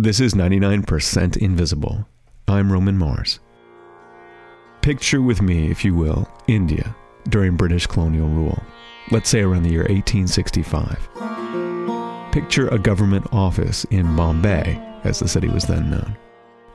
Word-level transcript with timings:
This 0.00 0.20
is 0.20 0.34
99% 0.34 1.38
Invisible. 1.38 2.06
I'm 2.46 2.70
Roman 2.70 2.96
Mars. 2.96 3.40
Picture 4.80 5.20
with 5.20 5.42
me, 5.42 5.72
if 5.72 5.84
you 5.84 5.92
will, 5.92 6.28
India 6.46 6.94
during 7.30 7.56
British 7.56 7.88
colonial 7.88 8.28
rule. 8.28 8.62
Let's 9.10 9.28
say 9.28 9.40
around 9.40 9.64
the 9.64 9.70
year 9.70 9.88
1865. 9.88 11.08
Picture 12.30 12.68
a 12.68 12.78
government 12.78 13.26
office 13.32 13.82
in 13.90 14.14
Bombay, 14.14 14.80
as 15.02 15.18
the 15.18 15.26
city 15.26 15.48
was 15.48 15.64
then 15.64 15.90
known. 15.90 16.16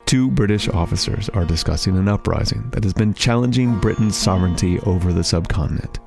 Two 0.06 0.30
British 0.30 0.68
officers 0.68 1.30
are 1.30 1.46
discussing 1.46 1.98
an 1.98 2.10
uprising 2.10 2.70
that 2.72 2.84
has 2.84 2.94
been 2.94 3.14
challenging 3.14 3.80
Britain's 3.80 4.18
sovereignty 4.18 4.82
over 4.82 5.14
the 5.14 5.24
subcontinent. 5.24 5.98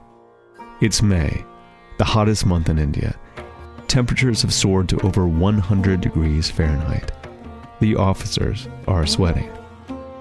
It's 0.83 1.01
May, 1.01 1.47
the 1.97 2.05
hottest 2.05 2.45
month 2.45 2.69
in 2.69 2.79
India. 2.79 3.19
Temperatures 3.89 4.43
have 4.43 4.53
soared 4.53 4.89
to 4.89 5.01
over 5.07 5.27
100 5.27 6.01
degrees 6.01 6.51
Fahrenheit. 6.51 7.13
The 7.81 7.97
officers 7.97 8.69
are 8.89 9.07
sweating. 9.07 9.51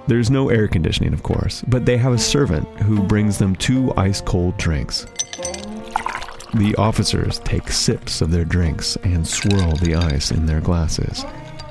There's 0.07 0.29
no 0.29 0.49
air 0.49 0.67
conditioning, 0.67 1.13
of 1.13 1.23
course, 1.23 1.63
but 1.67 1.85
they 1.85 1.97
have 1.97 2.13
a 2.13 2.17
servant 2.17 2.67
who 2.81 3.01
brings 3.01 3.39
them 3.39 3.55
two 3.55 3.91
ice 3.97 4.21
cold 4.21 4.55
drinks. 4.57 5.07
The 6.53 6.75
officers 6.77 7.39
take 7.39 7.69
sips 7.69 8.21
of 8.21 8.31
their 8.31 8.45
drinks 8.45 8.97
and 9.03 9.27
swirl 9.27 9.75
the 9.77 9.95
ice 9.95 10.31
in 10.31 10.45
their 10.45 10.61
glasses. 10.61 11.25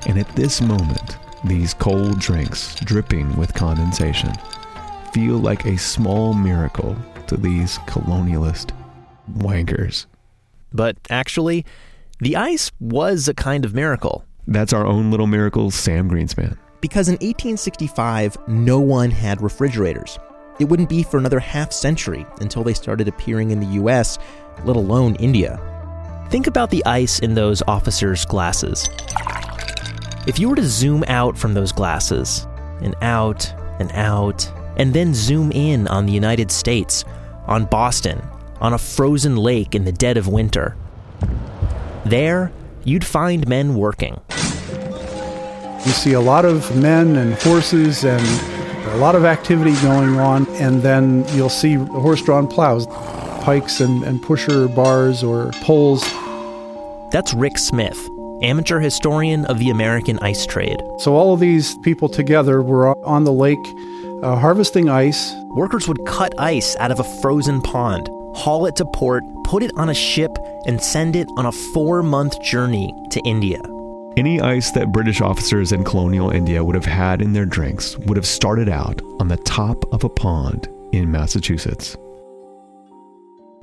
And 0.06 0.18
at 0.18 0.28
this 0.34 0.60
moment, 0.60 1.16
these 1.44 1.74
cold 1.74 2.18
drinks, 2.18 2.74
dripping 2.76 3.36
with 3.36 3.54
condensation, 3.54 4.32
feel 5.12 5.36
like 5.36 5.64
a 5.64 5.78
small 5.78 6.34
miracle 6.34 6.96
to 7.28 7.36
these 7.36 7.78
colonialist 7.86 8.72
wankers. 9.38 10.06
But 10.74 10.98
actually, 11.09 11.64
the 12.19 12.37
ice 12.37 12.73
was 12.80 13.28
a 13.28 13.34
kind 13.34 13.64
of 13.64 13.73
miracle. 13.74 14.24
That's 14.46 14.73
our 14.73 14.84
own 14.84 15.10
little 15.10 15.28
miracle, 15.28 15.70
Sam 15.70 16.10
Greenspan. 16.10 16.59
Because 16.80 17.09
in 17.09 17.14
1865, 17.14 18.37
no 18.48 18.81
one 18.81 19.11
had 19.11 19.41
refrigerators. 19.41 20.19
It 20.58 20.66
wouldn't 20.66 20.89
be 20.89 21.03
for 21.03 21.16
another 21.16 21.39
half 21.39 21.72
century 21.72 22.27
until 22.41 22.62
they 22.62 22.75
started 22.75 23.08
appearing 23.08 23.53
in 23.53 23.61
the 23.61 23.78
US, 23.83 24.19
let 24.64 24.77
alone 24.77 25.14
India. 25.16 25.61
Think 26.28 26.47
about 26.47 26.70
the 26.70 26.84
ice 26.84 27.20
in 27.20 27.34
those 27.34 27.62
officers' 27.66 28.25
glasses. 28.25 28.88
If 30.27 30.38
you 30.38 30.48
were 30.48 30.56
to 30.56 30.66
zoom 30.66 31.05
out 31.06 31.38
from 31.38 31.55
those 31.55 31.72
glasses, 31.72 32.47
and 32.81 32.94
out, 33.00 33.53
and 33.78 33.91
out, 33.92 34.50
and 34.77 34.92
then 34.92 35.14
zoom 35.14 35.53
in 35.53 35.86
on 35.88 36.06
the 36.06 36.12
United 36.12 36.50
States, 36.50 37.05
on 37.47 37.64
Boston, 37.66 38.22
on 38.64 38.72
a 38.72 38.78
frozen 38.78 39.36
lake 39.36 39.74
in 39.74 39.84
the 39.84 39.92
dead 39.92 40.16
of 40.16 40.26
winter. 40.26 40.74
There, 42.06 42.50
you'd 42.82 43.04
find 43.04 43.46
men 43.46 43.74
working. 43.74 44.18
You 45.84 45.92
see 45.92 46.14
a 46.14 46.20
lot 46.20 46.46
of 46.46 46.74
men 46.74 47.16
and 47.16 47.34
horses 47.34 48.06
and 48.06 48.22
a 48.94 48.96
lot 48.96 49.16
of 49.16 49.26
activity 49.26 49.74
going 49.82 50.18
on, 50.18 50.46
and 50.54 50.80
then 50.82 51.26
you'll 51.34 51.50
see 51.50 51.74
horse 51.74 52.22
drawn 52.22 52.46
plows, 52.46 52.86
pikes 53.44 53.80
and, 53.80 54.02
and 54.02 54.22
pusher 54.22 54.66
bars 54.66 55.22
or 55.22 55.50
poles. 55.60 56.00
That's 57.10 57.34
Rick 57.34 57.58
Smith, 57.58 57.98
amateur 58.40 58.80
historian 58.80 59.44
of 59.44 59.58
the 59.58 59.68
American 59.68 60.18
ice 60.20 60.46
trade. 60.46 60.80
So, 61.00 61.14
all 61.14 61.34
of 61.34 61.40
these 61.40 61.76
people 61.82 62.08
together 62.08 62.62
were 62.62 62.96
on 63.04 63.24
the 63.24 63.32
lake 63.32 63.58
uh, 64.22 64.36
harvesting 64.36 64.88
ice. 64.88 65.34
Workers 65.50 65.86
would 65.86 66.02
cut 66.06 66.32
ice 66.40 66.76
out 66.76 66.90
of 66.90 66.98
a 66.98 67.20
frozen 67.20 67.60
pond, 67.60 68.08
haul 68.34 68.66
it 68.66 68.77
to 68.77 68.84
port, 68.84 69.22
put 69.44 69.62
it 69.62 69.70
on 69.77 69.88
a 69.88 69.94
ship, 69.94 70.36
and 70.66 70.82
send 70.82 71.16
it 71.16 71.28
on 71.36 71.46
a 71.46 71.52
four 71.52 72.02
month 72.02 72.41
journey 72.42 72.92
to 73.10 73.20
India. 73.24 73.60
Any 74.16 74.41
ice 74.41 74.70
that 74.72 74.92
British 74.92 75.20
officers 75.20 75.72
in 75.72 75.82
colonial 75.84 76.30
India 76.30 76.62
would 76.62 76.76
have 76.76 76.84
had 76.84 77.20
in 77.20 77.32
their 77.32 77.46
drinks 77.46 77.98
would 77.98 78.16
have 78.16 78.26
started 78.26 78.68
out 78.68 79.02
on 79.18 79.28
the 79.28 79.36
top 79.38 79.84
of 79.92 80.04
a 80.04 80.08
pond 80.08 80.68
in 80.92 81.10
Massachusetts. 81.10 81.96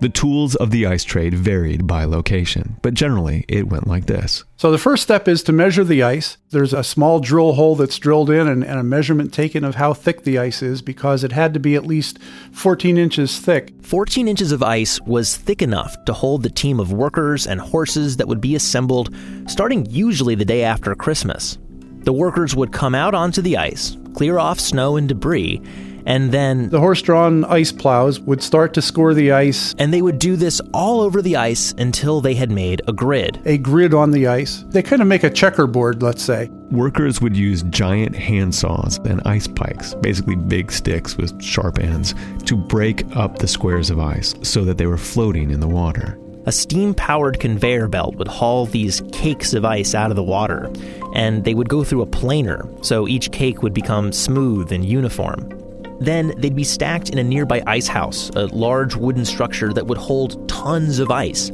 The 0.01 0.09
tools 0.09 0.56
of 0.56 0.72
the 0.72 0.88
ice 0.88 1.03
trade 1.03 1.35
varied 1.35 1.85
by 1.85 2.06
location, 2.06 2.78
but 2.81 2.95
generally 2.95 3.45
it 3.47 3.69
went 3.69 3.85
like 3.85 4.07
this. 4.07 4.44
So 4.57 4.72
the 4.72 4.79
first 4.79 5.03
step 5.03 5.28
is 5.28 5.44
to 5.44 5.51
measure 5.51 5.84
the 5.84 6.01
ice. 6.01 6.38
There's 6.50 6.73
a 6.73 6.84
small 6.84 7.19
drill 7.19 7.53
hole 7.53 7.75
that's 7.75 8.00
drilled 8.00 8.31
in 8.31 8.47
and, 8.47 8.63
and, 8.63 8.79
a 8.79 8.84
measurement 8.84 9.31
taken 9.31 9.63
of 9.63 9.75
how 9.75 9.94
thick 9.94 10.23
the 10.23 10.40
ice 10.40 10.63
is 10.63 10.81
because 10.81 11.23
it 11.23 11.34
had 11.34 11.53
to 11.53 11.59
be 11.59 11.75
at 11.75 11.85
least 11.85 12.17
14 12.51 12.97
inches 12.97 13.38
thick. 13.38 13.73
14 13.84 14.28
inches 14.28 14.51
of 14.51 14.63
ice 14.63 15.00
was 15.01 15.38
thick 15.38 15.61
enough 15.61 15.95
to 16.06 16.13
hold 16.13 16.41
the 16.41 16.50
team 16.50 16.79
of 16.79 16.91
workers 16.91 17.45
and 17.45 17.61
horses 17.61 18.17
that 18.17 18.28
would 18.28 18.41
be 18.41 18.56
assembled 18.56 19.16
starting 19.45 19.85
usually 19.85 20.34
the 20.34 20.44
day 20.44 20.63
after 20.63 20.95
Christmas. 20.95 21.59
The 22.06 22.13
workers 22.13 22.56
would 22.56 22.72
come 22.72 22.95
out 22.95 23.13
onto 23.13 23.44
the 23.44 23.57
ice, 23.57 23.95
clear 24.16 24.40
off 24.40 24.59
snow 24.59 24.97
and 24.97 25.07
debris, 25.07 25.61
and 26.06 26.31
then 26.31 26.69
the 26.69 26.79
horse 26.79 27.01
drawn 27.01 27.45
ice 27.45 27.72
plows 27.72 28.19
would 28.19 28.41
start 28.41 28.73
to 28.73 28.81
score 28.81 29.13
the 29.13 29.31
ice. 29.31 29.75
And 29.78 29.94
they 29.94 30.01
would 30.01 30.19
do 30.19 30.35
this 30.35 30.62
all 30.73 31.01
over 31.01 31.22
the 31.22 31.35
ice 31.35 31.73
until 31.78 32.22
they 32.22 32.34
had 32.34 32.51
made 32.51 32.81
a 32.88 32.94
grid. 32.94 33.41
A 33.45 33.57
grid 33.57 33.94
on 33.94 34.11
the 34.11 34.28
ice. 34.28 34.63
They 34.69 34.84
kind 34.84 35.01
of 35.01 35.07
make 35.07 35.23
a 35.23 35.29
checkerboard, 35.29 36.01
let's 36.01 36.23
say. 36.23 36.50
Workers 36.72 37.22
would 37.22 37.35
use 37.35 37.63
giant 37.63 38.16
handsaws 38.16 39.03
and 39.06 39.22
ice 39.25 39.47
pikes, 39.47 39.94
basically 39.95 40.35
big 40.35 40.72
sticks 40.72 41.17
with 41.17 41.41
sharp 41.41 41.79
ends, 41.79 42.16
to 42.45 42.56
break 42.56 43.03
up 43.16 43.40
the 43.40 43.47
squares 43.47 43.90
of 43.90 44.00
ice 44.00 44.34
so 44.41 44.63
that 44.63 44.78
they 44.78 44.85
were 44.85 44.97
floating 44.97 45.51
in 45.51 45.59
the 45.59 45.67
water. 45.67 46.17
A 46.47 46.51
steam 46.51 46.95
powered 46.95 47.40
conveyor 47.40 47.88
belt 47.88 48.16
would 48.16 48.28
haul 48.28 48.66
these 48.66 49.03
cakes 49.11 49.53
of 49.53 49.63
ice 49.63 49.94
out 49.94 50.09
of 50.09 50.16
the 50.16 50.23
water, 50.23 50.72
and 51.13 51.44
they 51.44 51.53
would 51.53 51.69
go 51.69 51.84
through 51.84 52.01
a 52.01 52.07
planer, 52.07 52.67
so 52.81 53.07
each 53.07 53.31
cake 53.31 53.61
would 53.61 53.75
become 53.75 54.11
smooth 54.11 54.72
and 54.72 54.84
uniform. 54.84 55.60
Then 56.01 56.34
they'd 56.38 56.56
be 56.56 56.63
stacked 56.63 57.09
in 57.09 57.19
a 57.19 57.23
nearby 57.23 57.62
ice 57.67 57.88
house, 57.88 58.31
a 58.35 58.47
large 58.47 58.95
wooden 58.95 59.23
structure 59.23 59.72
that 59.72 59.85
would 59.85 60.00
hold 60.00 60.50
tons 60.50 60.97
of 60.97 61.12
ice. 61.12 61.51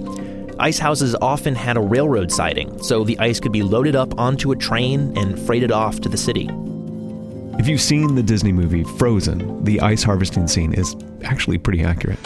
Ice 0.58 0.80
houses 0.80 1.16
often 1.22 1.53
had 1.53 1.75
a 1.75 1.81
railroad 1.81 2.31
siding, 2.31 2.81
so 2.81 3.03
the 3.03 3.19
ice 3.19 3.41
could 3.41 3.52
be 3.52 3.62
loaded 3.62 3.94
up 3.94 4.18
onto 4.18 4.53
a 4.53 4.56
train 4.56 5.16
and 5.18 5.38
freighted 5.38 5.72
off 5.72 6.00
to 6.00 6.07
the 6.07 6.18
city. 6.18 6.50
If 7.59 7.68
you've 7.68 7.81
seen 7.81 8.16
the 8.16 8.24
Disney 8.24 8.53
movie 8.53 8.86
Frozen, 8.86 9.66
the 9.66 9.81
ice 9.81 10.03
harvesting 10.03 10.47
scene 10.47 10.74
is 10.74 10.96
actually 11.25 11.57
pretty 11.57 11.84
accurate. 11.84 12.19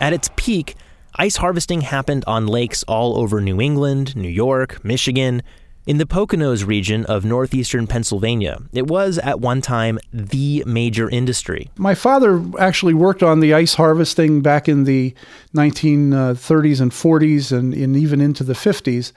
At 0.00 0.12
its 0.12 0.30
peak, 0.36 0.76
ice 1.16 1.36
harvesting 1.36 1.80
happened 1.80 2.22
on 2.28 2.46
lakes 2.46 2.84
all 2.84 3.18
over 3.18 3.40
New 3.40 3.60
England, 3.60 4.14
New 4.14 4.28
York, 4.28 4.84
Michigan, 4.84 5.42
in 5.86 5.98
the 5.98 6.06
Poconos 6.06 6.66
region 6.66 7.04
of 7.06 7.24
northeastern 7.24 7.86
Pennsylvania, 7.86 8.58
it 8.72 8.86
was 8.86 9.18
at 9.18 9.40
one 9.40 9.60
time 9.60 9.98
the 10.12 10.62
major 10.66 11.10
industry. 11.10 11.70
My 11.76 11.94
father 11.94 12.42
actually 12.58 12.94
worked 12.94 13.22
on 13.22 13.40
the 13.40 13.52
ice 13.52 13.74
harvesting 13.74 14.42
back 14.42 14.68
in 14.68 14.84
the 14.84 15.14
1930s 15.54 16.80
and 16.80 16.92
40s 16.92 17.56
and, 17.56 17.74
and 17.74 17.96
even 17.96 18.20
into 18.20 18.44
the 18.44 18.52
50s. 18.52 19.12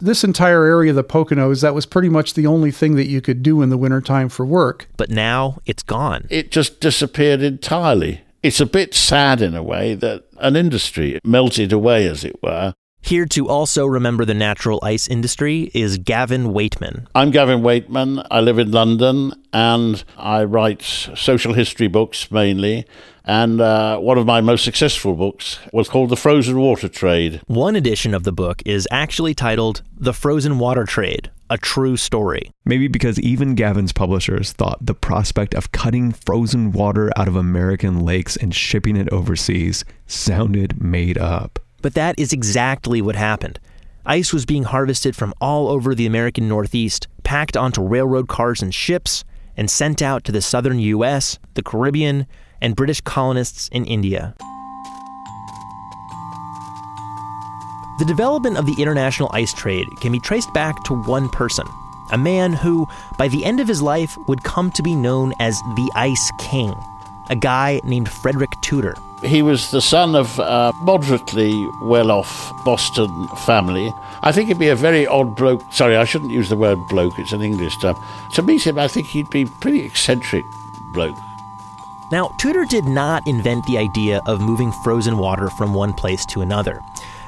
This 0.00 0.22
entire 0.22 0.64
area 0.64 0.90
of 0.90 0.96
the 0.96 1.04
Poconos, 1.04 1.60
that 1.60 1.74
was 1.74 1.84
pretty 1.84 2.08
much 2.08 2.34
the 2.34 2.46
only 2.46 2.70
thing 2.70 2.94
that 2.94 3.08
you 3.08 3.20
could 3.20 3.42
do 3.42 3.62
in 3.62 3.68
the 3.68 3.76
wintertime 3.76 4.28
for 4.28 4.46
work. 4.46 4.88
But 4.96 5.10
now 5.10 5.58
it's 5.66 5.82
gone. 5.82 6.26
It 6.30 6.50
just 6.50 6.80
disappeared 6.80 7.42
entirely. 7.42 8.22
It's 8.42 8.60
a 8.60 8.66
bit 8.66 8.94
sad 8.94 9.42
in 9.42 9.56
a 9.56 9.62
way 9.62 9.96
that 9.96 10.24
an 10.38 10.54
industry 10.54 11.18
melted 11.24 11.72
away, 11.72 12.06
as 12.06 12.24
it 12.24 12.40
were. 12.40 12.74
Here 13.00 13.24
to 13.26 13.48
also 13.48 13.86
remember 13.86 14.24
the 14.26 14.34
natural 14.34 14.80
ice 14.82 15.08
industry 15.08 15.70
is 15.72 15.96
Gavin 15.96 16.48
Weightman. 16.48 17.06
I'm 17.14 17.30
Gavin 17.30 17.62
Weightman. 17.62 18.26
I 18.30 18.40
live 18.40 18.58
in 18.58 18.70
London 18.70 19.32
and 19.52 20.04
I 20.18 20.44
write 20.44 20.82
social 20.82 21.54
history 21.54 21.88
books 21.88 22.30
mainly. 22.30 22.86
And 23.24 23.60
uh, 23.60 23.98
one 23.98 24.18
of 24.18 24.26
my 24.26 24.40
most 24.42 24.62
successful 24.64 25.14
books 25.14 25.58
was 25.72 25.88
called 25.88 26.10
The 26.10 26.16
Frozen 26.16 26.58
Water 26.58 26.88
Trade. 26.88 27.40
One 27.46 27.76
edition 27.76 28.12
of 28.14 28.24
the 28.24 28.32
book 28.32 28.62
is 28.66 28.86
actually 28.90 29.34
titled 29.34 29.82
The 29.96 30.12
Frozen 30.12 30.58
Water 30.58 30.84
Trade 30.84 31.30
A 31.48 31.56
True 31.56 31.96
Story. 31.96 32.50
Maybe 32.66 32.88
because 32.88 33.18
even 33.20 33.54
Gavin's 33.54 33.92
publishers 33.92 34.52
thought 34.52 34.84
the 34.84 34.94
prospect 34.94 35.54
of 35.54 35.72
cutting 35.72 36.12
frozen 36.12 36.72
water 36.72 37.10
out 37.16 37.28
of 37.28 37.36
American 37.36 38.00
lakes 38.00 38.36
and 38.36 38.54
shipping 38.54 38.96
it 38.96 39.10
overseas 39.10 39.84
sounded 40.06 40.82
made 40.82 41.16
up. 41.16 41.58
But 41.82 41.94
that 41.94 42.18
is 42.18 42.32
exactly 42.32 43.00
what 43.00 43.16
happened. 43.16 43.60
Ice 44.04 44.32
was 44.32 44.46
being 44.46 44.64
harvested 44.64 45.14
from 45.14 45.34
all 45.40 45.68
over 45.68 45.94
the 45.94 46.06
American 46.06 46.48
Northeast, 46.48 47.08
packed 47.24 47.56
onto 47.56 47.82
railroad 47.82 48.28
cars 48.28 48.62
and 48.62 48.74
ships, 48.74 49.24
and 49.56 49.70
sent 49.70 50.00
out 50.00 50.24
to 50.24 50.32
the 50.32 50.40
southern 50.40 50.78
US, 50.78 51.38
the 51.54 51.62
Caribbean, 51.62 52.26
and 52.60 52.74
British 52.74 53.00
colonists 53.00 53.68
in 53.68 53.84
India. 53.84 54.34
The 57.98 58.04
development 58.06 58.56
of 58.56 58.66
the 58.66 58.80
international 58.80 59.28
ice 59.32 59.52
trade 59.52 59.86
can 60.00 60.12
be 60.12 60.20
traced 60.20 60.54
back 60.54 60.84
to 60.84 60.94
one 60.94 61.28
person, 61.28 61.66
a 62.12 62.18
man 62.18 62.52
who, 62.52 62.86
by 63.18 63.28
the 63.28 63.44
end 63.44 63.60
of 63.60 63.68
his 63.68 63.82
life, 63.82 64.16
would 64.28 64.44
come 64.44 64.70
to 64.72 64.82
be 64.82 64.94
known 64.94 65.34
as 65.40 65.60
the 65.74 65.90
Ice 65.96 66.30
King, 66.38 66.74
a 67.28 67.36
guy 67.36 67.80
named 67.84 68.08
Frederick 68.08 68.60
Tudor. 68.60 68.94
He 69.22 69.42
was 69.42 69.70
the 69.70 69.80
son 69.80 70.14
of 70.14 70.38
a 70.38 70.72
moderately 70.82 71.52
well 71.82 72.10
off 72.10 72.52
Boston 72.64 73.28
family. 73.46 73.92
I 74.22 74.30
think 74.30 74.48
he'd 74.48 74.58
be 74.58 74.68
a 74.68 74.76
very 74.76 75.06
odd 75.06 75.34
bloke. 75.34 75.62
Sorry, 75.72 75.96
I 75.96 76.04
shouldn't 76.04 76.30
use 76.30 76.48
the 76.48 76.56
word 76.56 76.78
bloke, 76.88 77.18
it's 77.18 77.32
an 77.32 77.42
English 77.42 77.76
term. 77.78 77.96
To 78.34 78.42
meet 78.42 78.66
him, 78.66 78.78
I 78.78 78.86
think 78.86 79.08
he'd 79.08 79.30
be 79.30 79.44
pretty 79.44 79.80
eccentric 79.80 80.44
bloke. 80.92 81.16
Now, 82.10 82.30
Tudor 82.38 82.64
did 82.64 82.84
not 82.84 83.26
invent 83.26 83.66
the 83.66 83.76
idea 83.76 84.22
of 84.26 84.40
moving 84.40 84.72
frozen 84.84 85.18
water 85.18 85.50
from 85.50 85.74
one 85.74 85.92
place 85.92 86.24
to 86.26 86.40
another. 86.40 86.80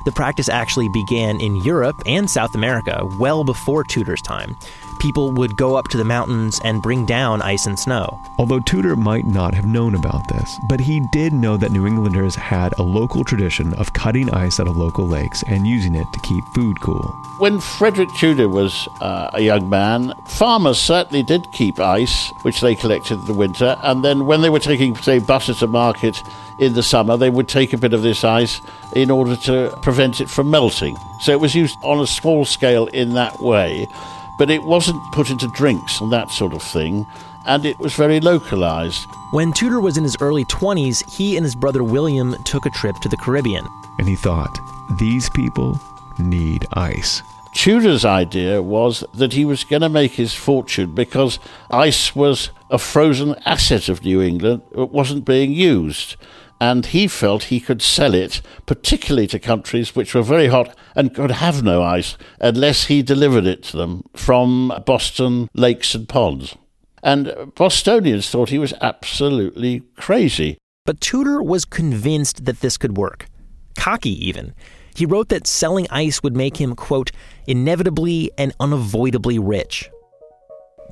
The 0.05 0.13
practice 0.13 0.49
actually 0.49 0.89
began 0.89 1.39
in 1.41 1.57
Europe 1.57 2.03
and 2.07 2.31
South 2.31 2.55
America 2.55 3.03
well 3.19 3.45
before 3.45 3.85
Tudor's 3.85 4.23
time 4.23 4.57
people 5.01 5.33
would 5.33 5.57
go 5.57 5.77
up 5.77 5.89
to 5.89 5.97
the 5.97 6.05
mountains 6.05 6.61
and 6.63 6.83
bring 6.83 7.07
down 7.07 7.41
ice 7.41 7.67
and 7.67 7.79
snow. 7.79 8.21
Although 8.39 8.61
Tudor 8.61 8.97
might 8.97 9.25
not 9.25 9.55
have 9.55 9.65
known 9.65 9.95
about 9.95 10.29
this, 10.29 10.61
but 10.69 10.79
he 10.79 11.01
did 11.01 11.33
know 11.33 11.57
that 11.57 11.73
New 11.73 11.87
Englanders 11.87 12.37
had 12.37 12.79
a 12.79 12.83
local 12.83 13.25
tradition 13.25 13.73
of 13.75 13.95
cutting 13.95 14.31
ice 14.31 14.61
out 14.61 14.69
of 14.69 14.77
local 14.77 15.09
lakes 15.09 15.43
and 15.45 15.67
using 15.67 15.95
it 15.95 16.07
to 16.13 16.21
keep 16.21 16.45
food 16.55 16.81
cool. 16.81 17.03
When 17.39 17.61
Frederick 17.61 18.11
Tudor 18.19 18.51
was 18.51 18.89
uh, 19.01 19.31
a 19.33 19.41
young 19.41 19.71
man, 19.71 20.13
farmers 20.27 20.79
certainly 20.79 21.23
did 21.23 21.51
keep 21.51 21.81
ice, 21.81 22.31
which 22.43 22.61
they 22.61 22.75
collected 22.75 23.21
in 23.21 23.25
the 23.25 23.33
winter, 23.33 23.79
and 23.83 24.05
then 24.05 24.27
when 24.27 24.43
they 24.43 24.51
were 24.51 24.61
taking, 24.61 24.95
say, 24.97 25.19
butter 25.19 25.55
to 25.55 25.67
market 25.67 26.23
in 26.59 26.75
the 26.75 26.83
summer, 26.83 27.17
they 27.17 27.31
would 27.31 27.49
take 27.49 27.73
a 27.73 27.79
bit 27.79 27.95
of 27.95 28.03
this 28.03 28.23
ice 28.23 28.61
in 28.93 29.11
order 29.11 29.35
to 29.35 29.77
prevent 29.81 30.21
it 30.21 30.29
from 30.29 30.51
melting. 30.51 30.99
So 31.21 31.33
it 31.33 31.41
was 31.41 31.55
used 31.55 31.79
on 31.83 32.01
a 32.01 32.07
small 32.07 32.45
scale 32.45 32.87
in 32.89 33.15
that 33.15 33.41
way 33.41 33.89
but 34.41 34.49
it 34.49 34.63
wasn't 34.63 35.13
put 35.13 35.29
into 35.29 35.47
drinks 35.49 36.01
and 36.01 36.11
that 36.11 36.31
sort 36.31 36.55
of 36.55 36.63
thing, 36.63 37.07
and 37.45 37.67
it 37.67 37.79
was 37.79 37.93
very 37.93 38.21
localized. 38.21 39.07
When 39.33 39.53
Tudor 39.53 39.81
was 39.81 39.99
in 39.99 40.03
his 40.03 40.17
early 40.19 40.47
20s, 40.47 41.07
he 41.13 41.37
and 41.37 41.45
his 41.45 41.55
brother 41.55 41.83
William 41.83 42.35
took 42.45 42.65
a 42.65 42.71
trip 42.71 42.97
to 43.03 43.09
the 43.11 43.19
Caribbean. 43.19 43.67
And 43.99 44.09
he 44.09 44.17
thought, 44.17 44.59
these 44.99 45.29
people 45.29 45.79
need 46.19 46.65
ice. 46.73 47.21
Tudor's 47.53 48.07
idea 48.07 48.63
was 48.63 49.05
that 49.13 49.35
he 49.35 49.45
was 49.45 49.63
going 49.65 49.83
to 49.83 49.91
make 49.91 50.13
his 50.13 50.33
fortune 50.33 50.95
because 50.95 51.39
ice 51.71 52.17
was 52.17 52.51
a 52.71 52.79
frozen 52.79 53.35
asset 53.45 53.91
of 53.91 54.03
New 54.03 54.23
England. 54.23 54.63
It 54.73 54.89
wasn't 54.89 55.27
being 55.27 55.53
used 55.53 56.17
and 56.61 56.87
he 56.87 57.09
felt 57.09 57.45
he 57.45 57.59
could 57.59 57.81
sell 57.81 58.15
it, 58.15 58.43
particularly 58.67 59.27
to 59.29 59.39
countries 59.39 59.97
which 59.97 60.15
were 60.15 60.23
very 60.23 60.49
hot 60.49 60.77
and 60.95 61.15
could 61.15 61.31
have 61.31 61.63
no 61.63 61.83
ice 61.83 62.19
unless 62.41 62.85
he 62.85 63.03
delivered 63.03 63.47
it 63.47 63.63
to 63.63 63.77
them 63.77 64.05
from 64.15 64.73
Boston 64.85 65.49
lakes 65.55 65.95
and 65.95 66.09
ponds. 66.09 66.57
And 67.03 67.33
Bostonians 67.55 68.29
thought 68.29 68.51
he 68.51 68.59
was 68.59 68.75
absolutely 68.83 69.81
crazy. 69.97 70.59
But 70.85 71.01
Tudor 71.01 71.43
was 71.43 71.65
convinced 71.65 72.45
that 72.45 72.61
this 72.61 72.77
could 72.77 72.97
work. 72.97 73.27
Cocky, 73.77 74.27
even. 74.27 74.55
He 74.95 75.07
wrote 75.07 75.31
that 75.31 75.47
selling 75.47 75.87
ice 75.89 76.23
would 76.23 76.37
make 76.37 76.59
him, 76.59 76.77
quote, 76.77 77.11
inevitably 77.47 78.31
and 78.37 78.53
unavoidably 78.61 79.39
rich. 79.39 79.89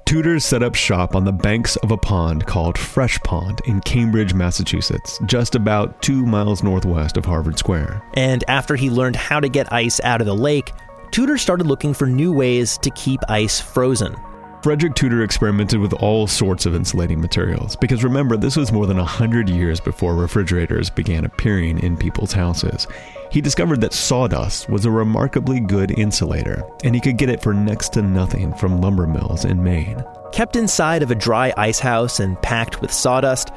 Tudor 0.09 0.41
set 0.41 0.63
up 0.63 0.75
shop 0.75 1.15
on 1.15 1.27
the 1.27 1.33
banks 1.33 1.77
of 1.77 1.91
a 1.91 1.97
pond 1.99 2.47
called 2.47 2.79
Fresh 2.79 3.21
Pond 3.25 3.61
in 3.67 3.79
Cambridge, 3.83 4.33
Massachusetts, 4.33 5.21
just 5.27 5.55
about 5.55 6.01
two 6.01 6.25
miles 6.25 6.63
northwest 6.63 7.19
of 7.19 7.27
Harvard 7.27 7.59
Square. 7.59 8.03
And 8.15 8.43
after 8.49 8.75
he 8.75 8.89
learned 8.89 9.17
how 9.17 9.39
to 9.39 9.51
get 9.51 9.71
ice 9.71 10.01
out 10.01 10.23
of 10.23 10.27
the 10.27 10.35
lake, 10.35 10.73
Tudor 11.11 11.37
started 11.37 11.67
looking 11.67 11.93
for 11.93 12.07
new 12.07 12.33
ways 12.33 12.79
to 12.79 12.91
keep 12.93 13.21
ice 13.29 13.61
frozen. 13.61 14.17
Frederick 14.63 14.95
Tudor 14.95 15.23
experimented 15.23 15.79
with 15.79 15.93
all 15.93 16.27
sorts 16.27 16.65
of 16.65 16.75
insulating 16.75 17.21
materials 17.21 17.77
because 17.77 18.03
remember, 18.03 18.39
this 18.39 18.57
was 18.57 18.73
more 18.73 18.87
than 18.87 18.97
100 18.97 19.51
years 19.51 19.79
before 19.79 20.15
refrigerators 20.15 20.89
began 20.89 21.27
appearing 21.27 21.81
in 21.81 21.99
people's 21.99 22.33
houses. 22.33 22.87
He 23.31 23.41
discovered 23.41 23.81
that 23.83 23.93
sawdust 23.93 24.71
was 24.71 24.85
a 24.85 24.91
remarkably 24.91 25.61
good 25.61 25.99
insulator, 25.99 26.65
and 26.83 26.95
he 26.95 27.01
could 27.01 27.19
get 27.19 27.29
it 27.29 27.43
for 27.43 27.53
next 27.53 27.93
to 27.95 28.03
nothing 28.03 28.55
from 28.55 28.81
lumber 28.81 29.07
mills 29.07 29.45
in 29.45 29.63
Maine. 29.63 30.03
Kept 30.33 30.57
inside 30.57 31.03
of 31.03 31.11
a 31.11 31.15
dry 31.15 31.53
ice 31.57 31.79
house 31.79 32.21
and 32.21 32.41
packed 32.41 32.81
with 32.81 32.93
sawdust, 32.93 33.51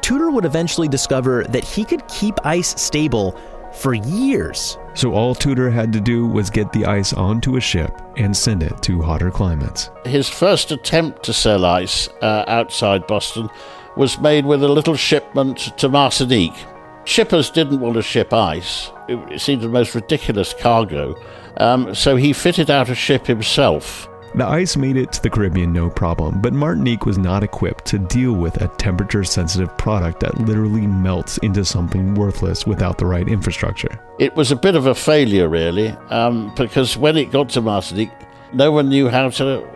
Tudor 0.00 0.30
would 0.30 0.44
eventually 0.44 0.88
discover 0.88 1.44
that 1.44 1.64
he 1.64 1.84
could 1.84 2.06
keep 2.08 2.34
ice 2.44 2.80
stable 2.80 3.38
for 3.72 3.94
years. 3.94 4.78
So 4.94 5.12
all 5.12 5.34
Tudor 5.34 5.70
had 5.70 5.92
to 5.92 6.00
do 6.00 6.26
was 6.26 6.50
get 6.50 6.72
the 6.72 6.86
ice 6.86 7.12
onto 7.12 7.56
a 7.56 7.60
ship 7.60 7.92
and 8.16 8.36
send 8.36 8.62
it 8.62 8.82
to 8.82 9.02
hotter 9.02 9.30
climates. 9.30 9.90
His 10.04 10.28
first 10.28 10.72
attempt 10.72 11.22
to 11.24 11.32
sell 11.32 11.64
ice 11.64 12.08
uh, 12.22 12.44
outside 12.48 13.06
Boston 13.06 13.48
was 13.96 14.18
made 14.18 14.46
with 14.46 14.64
a 14.64 14.68
little 14.68 14.96
shipment 14.96 15.58
to 15.78 15.88
Martinique. 15.88 16.66
Shippers 17.04 17.50
didn't 17.50 17.80
want 17.80 17.94
to 17.94 18.02
ship 18.02 18.32
ice. 18.32 18.90
It 19.10 19.40
seemed 19.40 19.62
the 19.62 19.68
most 19.68 19.94
ridiculous 19.94 20.54
cargo. 20.54 21.20
Um, 21.56 21.94
so 21.94 22.16
he 22.16 22.32
fitted 22.32 22.70
out 22.70 22.88
a 22.88 22.94
ship 22.94 23.26
himself. 23.26 24.08
The 24.32 24.46
ice 24.46 24.76
made 24.76 24.96
it 24.96 25.12
to 25.12 25.22
the 25.22 25.28
Caribbean 25.28 25.72
no 25.72 25.90
problem, 25.90 26.40
but 26.40 26.52
Martinique 26.52 27.04
was 27.04 27.18
not 27.18 27.42
equipped 27.42 27.84
to 27.86 27.98
deal 27.98 28.32
with 28.32 28.62
a 28.62 28.68
temperature 28.68 29.24
sensitive 29.24 29.76
product 29.76 30.20
that 30.20 30.38
literally 30.42 30.86
melts 30.86 31.38
into 31.38 31.64
something 31.64 32.14
worthless 32.14 32.64
without 32.64 32.96
the 32.96 33.06
right 33.06 33.26
infrastructure. 33.26 33.98
It 34.20 34.36
was 34.36 34.52
a 34.52 34.56
bit 34.56 34.76
of 34.76 34.86
a 34.86 34.94
failure, 34.94 35.48
really, 35.48 35.88
um, 36.10 36.54
because 36.54 36.96
when 36.96 37.16
it 37.16 37.32
got 37.32 37.48
to 37.50 37.60
Martinique, 37.60 38.12
no 38.52 38.70
one 38.70 38.88
knew 38.88 39.08
how 39.08 39.30
to 39.30 39.68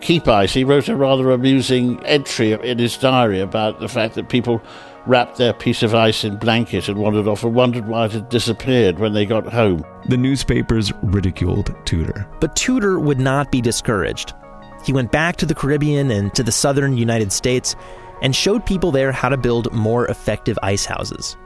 keep 0.00 0.28
ice. 0.28 0.54
He 0.54 0.62
wrote 0.62 0.88
a 0.88 0.94
rather 0.94 1.32
amusing 1.32 2.04
entry 2.06 2.52
in 2.52 2.78
his 2.78 2.96
diary 2.96 3.40
about 3.40 3.80
the 3.80 3.88
fact 3.88 4.14
that 4.14 4.28
people 4.28 4.62
wrapped 5.06 5.36
their 5.36 5.52
piece 5.52 5.82
of 5.82 5.94
ice 5.94 6.24
in 6.24 6.36
blanket 6.36 6.88
and 6.88 6.98
wandered 6.98 7.28
off 7.28 7.44
and 7.44 7.54
wondered 7.54 7.86
why 7.86 8.06
it 8.06 8.12
had 8.12 8.28
disappeared 8.28 8.98
when 8.98 9.12
they 9.12 9.26
got 9.26 9.52
home. 9.52 9.84
The 10.08 10.16
newspapers 10.16 10.92
ridiculed 11.02 11.74
Tudor. 11.84 12.28
But 12.40 12.56
Tudor 12.56 12.98
would 12.98 13.20
not 13.20 13.50
be 13.50 13.60
discouraged. 13.60 14.34
He 14.84 14.92
went 14.92 15.12
back 15.12 15.36
to 15.36 15.46
the 15.46 15.54
Caribbean 15.54 16.10
and 16.10 16.34
to 16.34 16.42
the 16.42 16.52
southern 16.52 16.96
United 16.96 17.32
States 17.32 17.74
and 18.22 18.34
showed 18.34 18.64
people 18.64 18.90
there 18.90 19.12
how 19.12 19.28
to 19.28 19.36
build 19.36 19.72
more 19.72 20.06
effective 20.06 20.58
ice 20.62 20.84
houses. 20.84 21.36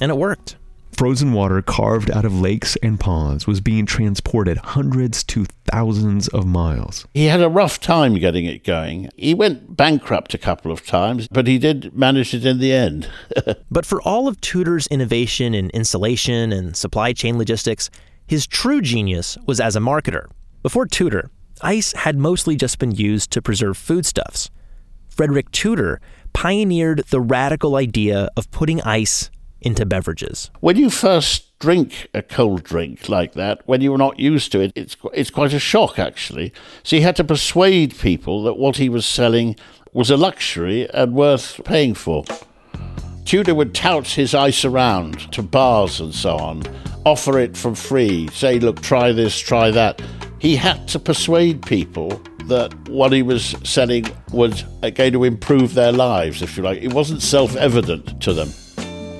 And 0.00 0.10
it 0.10 0.16
worked. 0.16 0.56
Frozen 0.96 1.32
water 1.32 1.60
carved 1.60 2.08
out 2.10 2.24
of 2.24 2.40
lakes 2.40 2.76
and 2.76 3.00
ponds 3.00 3.48
was 3.48 3.60
being 3.60 3.84
transported 3.84 4.58
hundreds 4.58 5.24
to 5.24 5.44
thousands 5.66 6.28
of 6.28 6.46
miles. 6.46 7.04
He 7.14 7.24
had 7.24 7.42
a 7.42 7.48
rough 7.48 7.80
time 7.80 8.14
getting 8.14 8.44
it 8.44 8.62
going. 8.62 9.10
He 9.16 9.34
went 9.34 9.76
bankrupt 9.76 10.34
a 10.34 10.38
couple 10.38 10.70
of 10.70 10.86
times, 10.86 11.26
but 11.26 11.48
he 11.48 11.58
did 11.58 11.96
manage 11.96 12.32
it 12.32 12.46
in 12.46 12.60
the 12.60 12.72
end. 12.72 13.10
but 13.70 13.84
for 13.84 14.00
all 14.02 14.28
of 14.28 14.40
Tudor's 14.40 14.86
innovation 14.86 15.52
in 15.52 15.70
insulation 15.70 16.52
and 16.52 16.76
supply 16.76 17.12
chain 17.12 17.38
logistics, 17.38 17.90
his 18.26 18.46
true 18.46 18.80
genius 18.80 19.36
was 19.46 19.58
as 19.58 19.74
a 19.74 19.80
marketer. 19.80 20.28
Before 20.62 20.86
Tudor, 20.86 21.28
ice 21.60 21.92
had 21.92 22.16
mostly 22.16 22.54
just 22.54 22.78
been 22.78 22.92
used 22.92 23.32
to 23.32 23.42
preserve 23.42 23.76
foodstuffs. 23.76 24.48
Frederick 25.08 25.50
Tudor 25.50 26.00
pioneered 26.32 27.04
the 27.10 27.20
radical 27.20 27.74
idea 27.76 28.28
of 28.36 28.50
putting 28.52 28.80
ice 28.82 29.30
into 29.64 29.86
beverages. 29.86 30.50
When 30.60 30.76
you 30.76 30.90
first 30.90 31.58
drink 31.58 32.08
a 32.12 32.22
cold 32.22 32.62
drink 32.62 33.08
like 33.08 33.32
that, 33.32 33.66
when 33.66 33.80
you're 33.80 33.98
not 33.98 34.20
used 34.20 34.52
to 34.52 34.60
it, 34.60 34.72
it's, 34.74 34.96
it's 35.12 35.30
quite 35.30 35.52
a 35.52 35.58
shock 35.58 35.98
actually. 35.98 36.52
So 36.82 36.96
he 36.96 37.02
had 37.02 37.16
to 37.16 37.24
persuade 37.24 37.98
people 37.98 38.42
that 38.44 38.58
what 38.58 38.76
he 38.76 38.88
was 38.88 39.06
selling 39.06 39.56
was 39.92 40.10
a 40.10 40.16
luxury 40.16 40.88
and 40.90 41.14
worth 41.14 41.60
paying 41.64 41.94
for. 41.94 42.24
Tudor 43.24 43.54
would 43.54 43.74
tout 43.74 44.06
his 44.08 44.34
ice 44.34 44.64
around 44.64 45.32
to 45.32 45.42
bars 45.42 46.00
and 46.00 46.14
so 46.14 46.36
on, 46.36 46.62
offer 47.06 47.38
it 47.38 47.56
for 47.56 47.74
free, 47.74 48.28
say, 48.28 48.58
look, 48.58 48.82
try 48.82 49.12
this, 49.12 49.38
try 49.38 49.70
that. 49.70 50.02
He 50.38 50.56
had 50.56 50.86
to 50.88 50.98
persuade 50.98 51.64
people 51.64 52.20
that 52.48 52.74
what 52.90 53.12
he 53.12 53.22
was 53.22 53.56
selling 53.64 54.06
was 54.30 54.64
uh, 54.82 54.90
going 54.90 55.14
to 55.14 55.24
improve 55.24 55.72
their 55.72 55.92
lives, 55.92 56.42
if 56.42 56.58
you 56.58 56.62
like. 56.62 56.82
It 56.82 56.92
wasn't 56.92 57.22
self 57.22 57.56
evident 57.56 58.20
to 58.22 58.34
them. 58.34 58.50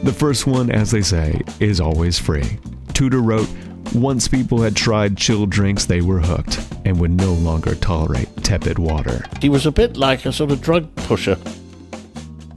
The 0.04 0.12
first 0.12 0.46
one, 0.46 0.70
as 0.70 0.90
they 0.90 1.00
say, 1.00 1.40
is 1.60 1.80
always 1.80 2.18
free. 2.18 2.58
Tudor 2.92 3.22
wrote, 3.22 3.48
once 3.94 4.28
people 4.28 4.60
had 4.60 4.76
tried 4.76 5.16
chilled 5.16 5.48
drinks, 5.48 5.86
they 5.86 6.02
were 6.02 6.20
hooked 6.20 6.62
and 6.84 7.00
would 7.00 7.10
no 7.10 7.32
longer 7.32 7.74
tolerate 7.74 8.28
tepid 8.44 8.78
water. 8.78 9.24
He 9.40 9.48
was 9.48 9.64
a 9.64 9.72
bit 9.72 9.96
like 9.96 10.26
a 10.26 10.32
sort 10.32 10.50
of 10.50 10.60
drug 10.60 10.94
pusher. 10.96 11.38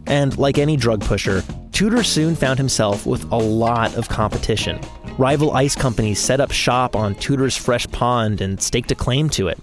And 0.08 0.38
like 0.38 0.58
any 0.58 0.76
drug 0.76 1.00
pusher, 1.00 1.42
Tudor 1.72 2.04
soon 2.04 2.36
found 2.36 2.58
himself 2.60 3.06
with 3.06 3.24
a 3.32 3.38
lot 3.38 3.96
of 3.96 4.10
competition. 4.10 4.82
Rival 5.18 5.54
ice 5.54 5.74
companies 5.74 6.20
set 6.20 6.42
up 6.42 6.52
shop 6.52 6.98
on 6.98 7.16
Tudor's 7.16 7.56
fresh 7.56 7.88
pond 7.88 8.42
and 8.42 8.62
staked 8.62 8.92
a 8.92 8.96
claim 8.96 9.30
to 9.30 9.48
it. 9.48 9.58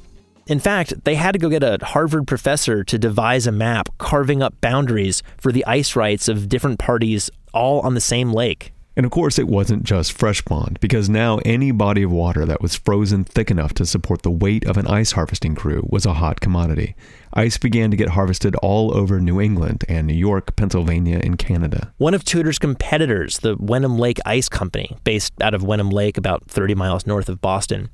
In 0.47 0.59
fact, 0.59 1.05
they 1.05 1.17
had 1.17 1.33
to 1.33 1.39
go 1.39 1.51
get 1.51 1.63
a 1.63 1.79
Harvard 1.83 2.27
professor 2.27 2.83
to 2.83 2.99
devise 2.99 3.47
a 3.47 3.53
map 3.53 3.91
carving 3.99 4.43
up 4.43 4.59
boundaries 4.63 5.23
for 5.37 5.53
the 5.53 5.67
ice 5.67 5.95
rights 5.95 6.29
of 6.31 6.49
different 6.49 6.79
parties 6.79 7.31
all 7.55 7.81
on 7.81 7.95
the 7.95 8.01
same 8.01 8.33
lake. 8.33 8.73
And 8.97 9.05
of 9.05 9.11
course, 9.11 9.41
it 9.41 9.49
wasn't 9.49 9.83
just 9.83 10.13
fresh 10.13 10.45
pond, 10.45 10.79
because 10.81 11.09
now 11.09 11.39
any 11.45 11.73
body 11.73 12.05
of 12.05 12.13
water 12.13 12.47
that 12.47 12.63
was 12.63 12.77
frozen 12.77 13.25
thick 13.25 13.51
enough 13.51 13.75
to 13.75 13.87
support 13.87 14.23
the 14.23 14.31
weight 14.31 14.65
of 14.67 14.77
an 14.77 14.87
ice 14.87 15.13
harvesting 15.13 15.57
crew 15.57 15.85
was 15.91 16.07
a 16.07 16.15
hot 16.15 16.41
commodity. 16.41 16.95
Ice 17.33 17.59
began 17.59 17.91
to 17.91 17.97
get 17.97 18.11
harvested 18.11 18.55
all 18.57 18.97
over 18.97 19.21
New 19.21 19.41
England 19.41 19.85
and 19.89 20.07
New 20.07 20.15
York, 20.15 20.55
Pennsylvania, 20.55 21.21
and 21.25 21.39
Canada. 21.39 21.93
One 21.99 22.15
of 22.15 22.25
Tudor's 22.25 22.61
competitors, 22.61 23.39
the 23.39 23.57
Wenham 23.59 23.99
Lake 23.99 24.21
Ice 24.25 24.49
Company, 24.49 24.97
based 25.03 25.33
out 25.41 25.55
of 25.55 25.65
Wenham 25.65 25.91
Lake 25.91 26.17
about 26.17 26.49
30 26.49 26.77
miles 26.77 27.05
north 27.05 27.29
of 27.29 27.41
Boston, 27.41 27.91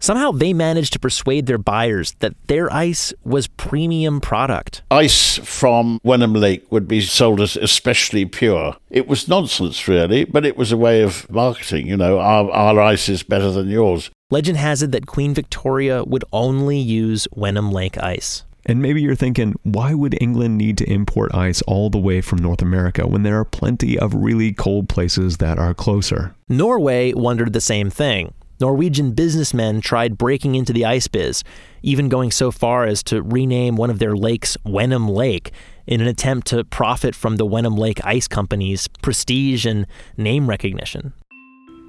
Somehow 0.00 0.30
they 0.30 0.52
managed 0.52 0.92
to 0.92 0.98
persuade 0.98 1.46
their 1.46 1.58
buyers 1.58 2.14
that 2.20 2.34
their 2.46 2.72
ice 2.72 3.12
was 3.24 3.48
premium 3.48 4.20
product. 4.20 4.82
Ice 4.90 5.38
from 5.38 6.00
Wenham 6.04 6.34
Lake 6.34 6.70
would 6.70 6.86
be 6.86 7.00
sold 7.00 7.40
as 7.40 7.56
especially 7.56 8.24
pure. 8.24 8.76
It 8.90 9.08
was 9.08 9.28
nonsense, 9.28 9.88
really, 9.88 10.24
but 10.24 10.46
it 10.46 10.56
was 10.56 10.72
a 10.72 10.76
way 10.76 11.02
of 11.02 11.28
marketing. 11.30 11.88
You 11.88 11.96
know, 11.96 12.18
our, 12.18 12.50
our 12.50 12.80
ice 12.80 13.08
is 13.08 13.22
better 13.22 13.50
than 13.50 13.68
yours. 13.68 14.10
Legend 14.30 14.58
has 14.58 14.82
it 14.82 14.92
that 14.92 15.06
Queen 15.06 15.34
Victoria 15.34 16.04
would 16.04 16.24
only 16.32 16.78
use 16.78 17.26
Wenham 17.32 17.72
Lake 17.72 17.98
ice. 17.98 18.44
And 18.66 18.82
maybe 18.82 19.00
you're 19.00 19.14
thinking, 19.14 19.54
why 19.62 19.94
would 19.94 20.20
England 20.20 20.58
need 20.58 20.76
to 20.78 20.90
import 20.92 21.34
ice 21.34 21.62
all 21.62 21.88
the 21.88 21.98
way 21.98 22.20
from 22.20 22.38
North 22.38 22.60
America 22.60 23.06
when 23.06 23.22
there 23.22 23.38
are 23.38 23.44
plenty 23.44 23.98
of 23.98 24.14
really 24.14 24.52
cold 24.52 24.90
places 24.90 25.38
that 25.38 25.58
are 25.58 25.72
closer? 25.72 26.34
Norway 26.50 27.14
wondered 27.14 27.54
the 27.54 27.62
same 27.62 27.88
thing. 27.88 28.34
Norwegian 28.60 29.12
businessmen 29.12 29.80
tried 29.80 30.18
breaking 30.18 30.56
into 30.56 30.72
the 30.72 30.84
ice 30.84 31.06
biz, 31.06 31.44
even 31.82 32.08
going 32.08 32.30
so 32.30 32.50
far 32.50 32.84
as 32.84 33.02
to 33.04 33.22
rename 33.22 33.76
one 33.76 33.90
of 33.90 34.00
their 34.00 34.16
lakes 34.16 34.56
Wenham 34.64 35.08
Lake 35.08 35.52
in 35.86 36.00
an 36.00 36.08
attempt 36.08 36.48
to 36.48 36.64
profit 36.64 37.14
from 37.14 37.36
the 37.36 37.46
Wenham 37.46 37.76
Lake 37.76 38.04
Ice 38.04 38.26
Company's 38.26 38.88
prestige 38.88 39.64
and 39.64 39.86
name 40.16 40.48
recognition. 40.48 41.12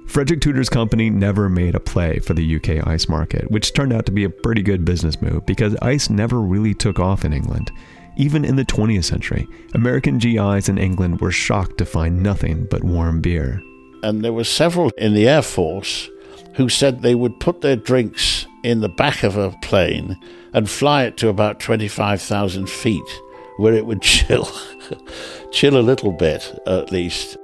Frederick 0.06 0.40
Tudor's 0.40 0.68
company 0.68 1.08
never 1.10 1.48
made 1.48 1.74
a 1.74 1.80
play 1.80 2.18
for 2.18 2.34
the 2.34 2.56
UK 2.56 2.86
ice 2.86 3.08
market, 3.08 3.48
which 3.50 3.72
turned 3.74 3.92
out 3.92 4.06
to 4.06 4.12
be 4.12 4.24
a 4.24 4.30
pretty 4.30 4.62
good 4.62 4.84
business 4.84 5.20
move 5.22 5.46
because 5.46 5.76
ice 5.82 6.10
never 6.10 6.40
really 6.40 6.74
took 6.74 6.98
off 6.98 7.24
in 7.24 7.32
England. 7.32 7.70
Even 8.16 8.44
in 8.44 8.56
the 8.56 8.64
20th 8.64 9.04
century, 9.04 9.46
American 9.74 10.18
GIs 10.18 10.68
in 10.68 10.78
England 10.78 11.20
were 11.20 11.30
shocked 11.30 11.78
to 11.78 11.84
find 11.84 12.22
nothing 12.22 12.66
but 12.70 12.82
warm 12.82 13.20
beer. 13.20 13.62
And 14.02 14.24
there 14.24 14.32
were 14.32 14.44
several 14.44 14.90
in 14.98 15.14
the 15.14 15.28
Air 15.28 15.42
Force 15.42 16.08
who 16.54 16.68
said 16.68 17.00
they 17.00 17.14
would 17.14 17.40
put 17.40 17.60
their 17.60 17.76
drinks 17.76 18.46
in 18.62 18.80
the 18.80 18.88
back 18.88 19.22
of 19.22 19.36
a 19.36 19.50
plane 19.62 20.18
and 20.52 20.68
fly 20.68 21.04
it 21.04 21.16
to 21.18 21.28
about 21.28 21.60
25,000 21.60 22.68
feet, 22.68 23.02
where 23.58 23.74
it 23.74 23.86
would 23.86 24.02
chill, 24.02 24.48
chill 25.52 25.76
a 25.76 25.80
little 25.80 26.12
bit 26.12 26.58
at 26.66 26.90
least. 26.90 27.36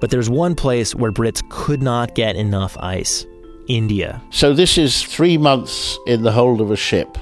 But 0.00 0.10
there's 0.10 0.30
one 0.30 0.54
place 0.54 0.94
where 0.94 1.12
Brits 1.12 1.46
could 1.50 1.82
not 1.82 2.14
get 2.14 2.36
enough 2.36 2.76
ice 2.78 3.26
India. 3.68 4.20
So 4.30 4.52
this 4.52 4.78
is 4.78 5.02
three 5.02 5.38
months 5.38 5.98
in 6.06 6.22
the 6.22 6.32
hold 6.32 6.60
of 6.60 6.70
a 6.70 6.76
ship, 6.76 7.18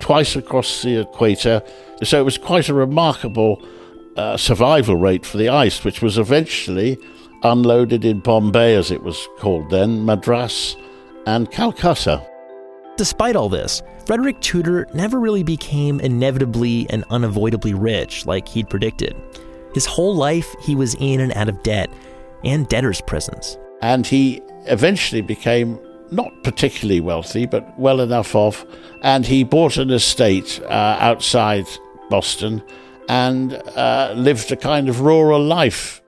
twice 0.00 0.36
across 0.36 0.82
the 0.82 1.00
equator. 1.00 1.62
So 2.02 2.18
it 2.18 2.24
was 2.24 2.38
quite 2.38 2.68
a 2.68 2.74
remarkable 2.74 3.62
uh, 4.16 4.36
survival 4.36 4.96
rate 4.96 5.26
for 5.26 5.36
the 5.36 5.48
ice, 5.48 5.84
which 5.84 6.00
was 6.00 6.16
eventually 6.16 6.98
unloaded 7.44 8.04
in 8.04 8.20
Bombay, 8.20 8.74
as 8.74 8.90
it 8.90 9.02
was 9.02 9.28
called 9.38 9.70
then, 9.70 10.04
Madras, 10.04 10.76
and 11.26 11.50
Calcutta. 11.50 12.26
Despite 12.96 13.36
all 13.36 13.48
this, 13.48 13.82
Frederick 14.06 14.40
Tudor 14.40 14.86
never 14.94 15.18
really 15.18 15.42
became 15.42 16.00
inevitably 16.00 16.86
and 16.90 17.04
unavoidably 17.10 17.74
rich 17.74 18.26
like 18.26 18.48
he'd 18.48 18.68
predicted. 18.68 19.16
His 19.74 19.86
whole 19.86 20.14
life, 20.14 20.54
he 20.60 20.74
was 20.74 20.94
in 20.96 21.20
and 21.20 21.32
out 21.32 21.48
of 21.48 21.62
debt 21.62 21.90
and 22.44 22.68
debtor's 22.68 23.00
prisons. 23.00 23.58
And 23.80 24.06
he 24.06 24.42
eventually 24.66 25.22
became 25.22 25.78
not 26.10 26.30
particularly 26.44 27.00
wealthy, 27.00 27.46
but 27.46 27.78
well 27.78 28.00
enough 28.00 28.34
off. 28.34 28.66
And 29.02 29.24
he 29.24 29.44
bought 29.44 29.78
an 29.78 29.90
estate 29.90 30.60
uh, 30.64 30.96
outside 31.00 31.66
Boston 32.10 32.62
and 33.08 33.54
uh, 33.54 34.12
lived 34.16 34.52
a 34.52 34.56
kind 34.56 34.88
of 34.88 35.00
rural 35.00 35.42
life 35.42 36.01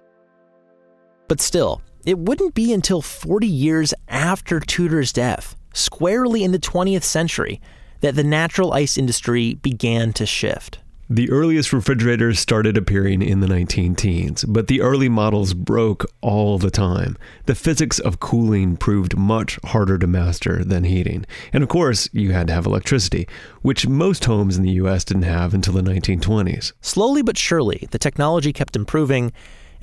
but 1.35 1.41
still, 1.41 1.83
it 2.07 2.17
wouldn't 2.17 2.55
be 2.55 2.73
until 2.73 3.03
40 3.03 3.49
years 3.49 3.93
after 4.07 4.61
Tudor's 4.61 5.13
death, 5.13 5.57
squarely 5.73 6.45
in 6.45 6.53
the 6.53 6.61
20th 6.61 7.03
century, 7.03 7.61
that 8.03 8.15
the 8.15 8.23
natural 8.23 8.73
ice 8.73 8.97
industry 8.97 9.55
began 9.55 10.13
to 10.13 10.27
shift. 10.27 10.79
The 11.11 11.29
earliest 11.33 11.73
refrigerators 11.73 12.39
started 12.39 12.77
appearing 12.77 13.21
in 13.21 13.41
the 13.41 13.49
19 13.49 13.97
teens, 13.97 14.45
but 14.45 14.69
the 14.69 14.81
early 14.81 15.09
models 15.09 15.55
broke 15.55 16.07
all 16.21 16.57
the 16.57 16.71
time. 16.71 17.19
The 17.47 17.57
physics 17.57 17.99
of 17.99 18.21
cooling 18.21 18.77
proved 18.77 19.17
much 19.17 19.59
harder 19.65 19.99
to 19.99 20.07
master 20.07 20.63
than 20.63 20.85
heating. 20.85 21.27
And 21.53 21.65
of 21.65 21.69
course, 21.69 22.09
you 22.13 22.31
had 22.31 22.47
to 22.47 22.53
have 22.53 22.65
electricity, 22.65 23.27
which 23.63 23.89
most 23.89 24.25
homes 24.25 24.57
in 24.57 24.63
the 24.63 24.79
US 24.85 25.03
didn't 25.03 25.25
have 25.25 25.53
until 25.53 25.75
the 25.75 25.83
1920s. 25.83 26.75
Slowly 26.81 27.23
but 27.23 27.37
surely, 27.37 27.89
the 27.91 27.99
technology 27.99 28.53
kept 28.53 28.77
improving, 28.77 29.33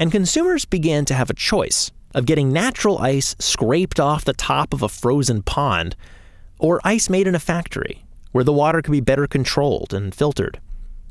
and 0.01 0.11
consumers 0.11 0.65
began 0.65 1.05
to 1.05 1.13
have 1.13 1.29
a 1.29 1.35
choice 1.35 1.91
of 2.15 2.25
getting 2.25 2.51
natural 2.51 2.97
ice 2.97 3.35
scraped 3.37 3.99
off 3.99 4.25
the 4.25 4.33
top 4.33 4.73
of 4.73 4.81
a 4.81 4.89
frozen 4.89 5.43
pond 5.43 5.95
or 6.57 6.81
ice 6.83 7.07
made 7.07 7.27
in 7.27 7.35
a 7.35 7.39
factory 7.39 8.03
where 8.31 8.43
the 8.43 8.51
water 8.51 8.81
could 8.81 8.91
be 8.91 8.99
better 8.99 9.27
controlled 9.27 9.93
and 9.93 10.15
filtered, 10.15 10.59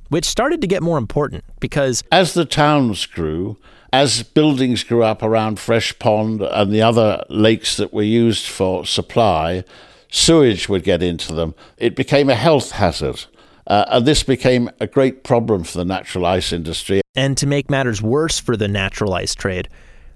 which 0.09 0.25
started 0.25 0.61
to 0.61 0.67
get 0.67 0.83
more 0.83 0.99
important 0.99 1.45
because 1.61 2.03
as 2.11 2.35
the 2.35 2.45
towns 2.45 3.07
grew, 3.07 3.57
as 3.93 4.25
buildings 4.25 4.83
grew 4.83 5.05
up 5.05 5.23
around 5.23 5.61
Fresh 5.61 6.01
Pond 6.01 6.43
and 6.43 6.73
the 6.73 6.83
other 6.83 7.23
lakes 7.29 7.77
that 7.77 7.95
were 7.95 8.03
used 8.03 8.49
for 8.49 8.85
supply, 8.85 9.63
sewage 10.11 10.69
would 10.69 10.83
get 10.83 11.01
into 11.01 11.33
them. 11.33 11.55
It 11.77 11.95
became 11.95 12.29
a 12.29 12.35
health 12.35 12.73
hazard. 12.73 13.27
Uh, 13.71 13.85
and 13.89 14.05
this 14.05 14.25
became 14.25 14.69
a 14.81 14.87
great 14.89 15.23
problem 15.23 15.63
for 15.63 15.79
the 15.79 15.85
natural 15.85 16.27
ice 16.27 16.53
industry. 16.53 17.01
And 17.15 17.39
to 17.39 17.47
make 17.47 17.71
matters 17.71 18.03
worse 18.03 18.41
for 18.41 18.57
the 18.57 18.67
natural 18.67 19.15
ice 19.15 19.33
trade, 19.33 19.69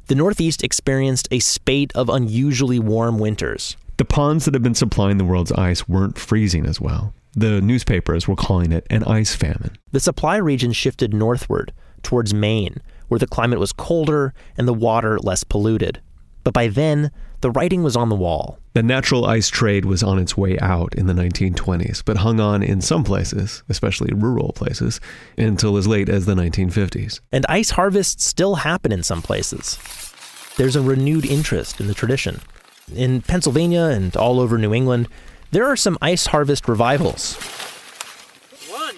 the 0.09 0.17
Northeast 0.17 0.65
experienced 0.65 1.29
a 1.31 1.39
spate 1.39 1.93
of 1.95 2.09
unusually 2.09 2.81
warm 2.81 3.21
winters. 3.21 3.77
The 3.97 4.05
ponds 4.05 4.45
that 4.45 4.55
had 4.55 4.65
been 4.65 4.75
supplying 4.75 5.19
the 5.19 5.25
world's 5.25 5.53
ice 5.53 5.89
weren't 5.89 6.19
freezing 6.19 6.67
as 6.67 6.81
well. 6.81 7.15
The 7.35 7.61
newspapers 7.61 8.27
were 8.27 8.35
calling 8.35 8.73
it 8.73 8.89
an 8.91 9.05
ice 9.05 9.37
famine. 9.37 9.79
The 9.93 10.01
supply 10.01 10.37
region 10.37 10.73
shifted 10.73 11.15
northward, 11.15 11.73
towards 12.03 12.35
Maine, 12.35 12.79
where 13.07 13.21
the 13.21 13.27
climate 13.29 13.61
was 13.61 13.73
colder 13.73 14.35
and 14.59 14.67
the 14.67 14.75
water 14.75 15.17
less 15.21 15.45
polluted. 15.45 16.03
But 16.43 16.55
by 16.55 16.67
then, 16.67 17.13
the 17.45 17.51
writing 17.51 17.83
was 17.83 17.95
on 17.95 18.09
the 18.09 18.15
wall. 18.15 18.59
The 18.73 18.83
natural 18.83 19.27
ice 19.27 19.51
trade 19.51 19.85
was 19.85 20.03
on 20.03 20.19
its 20.19 20.35
way 20.35 20.59
out 20.61 20.95
in 20.95 21.09
the 21.09 21.13
1920s, 21.13 22.03
but 22.03 22.17
hung 22.17 22.41
on 22.41 22.63
in 22.63 22.81
some 22.81 23.05
places, 23.05 23.63
especially 23.69 24.15
rural 24.15 24.55
places, 24.55 24.99
until 25.37 25.77
as 25.77 25.87
late 25.87 26.09
as 26.09 26.25
the 26.25 26.33
1950s. 26.33 27.21
And 27.33 27.45
ice 27.47 27.69
harvests 27.69 28.25
still 28.25 28.55
happen 28.55 28.93
in 28.93 29.03
some 29.03 29.21
places. 29.21 29.79
There's 30.57 30.75
a 30.75 30.81
renewed 30.81 31.27
interest 31.27 31.81
in 31.81 31.87
the 31.87 31.93
tradition. 31.93 32.41
In 32.97 33.21
Pennsylvania 33.21 33.91
and 33.93 34.17
all 34.17 34.41
over 34.41 34.57
New 34.57 34.73
England, 34.73 35.07
there 35.51 35.67
are 35.67 35.77
some 35.77 35.99
ice 36.01 36.25
harvest 36.25 36.67
revivals. 36.67 37.35
One. 38.71 38.97